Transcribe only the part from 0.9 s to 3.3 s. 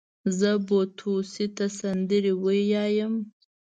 توسې ته سندرې ويايم.